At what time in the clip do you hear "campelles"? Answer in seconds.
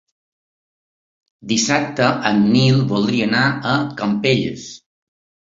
4.03-4.67